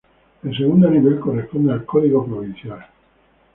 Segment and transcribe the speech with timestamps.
[0.41, 2.83] El segundo nivel corresponde al código provincial.